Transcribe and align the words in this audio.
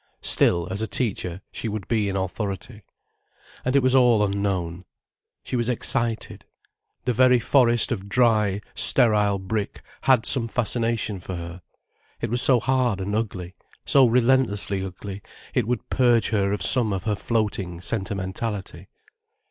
Still, 0.23 0.67
as 0.71 0.81
a 0.81 0.87
teacher, 0.87 1.41
she 1.51 1.67
would 1.69 1.87
be 1.87 2.09
in 2.09 2.15
authority. 2.15 2.81
And 3.63 3.75
it 3.75 3.83
was 3.83 3.93
all 3.93 4.23
unknown. 4.25 4.83
She 5.43 5.55
was 5.55 5.69
excited. 5.69 6.43
The 7.05 7.13
very 7.13 7.37
forest 7.37 7.91
of 7.91 8.09
dry, 8.09 8.61
sterile 8.73 9.37
brick 9.37 9.83
had 10.01 10.25
some 10.25 10.47
fascination 10.47 11.19
for 11.19 11.35
her. 11.35 11.61
It 12.19 12.31
was 12.31 12.41
so 12.41 12.59
hard 12.59 12.99
and 12.99 13.15
ugly, 13.15 13.53
so 13.85 14.07
relentlessly 14.07 14.83
ugly, 14.83 15.21
it 15.53 15.67
would 15.67 15.87
purge 15.91 16.29
her 16.29 16.51
of 16.51 16.63
some 16.63 16.93
of 16.93 17.03
her 17.03 17.15
floating 17.15 17.79
sentimentality. 17.79 18.87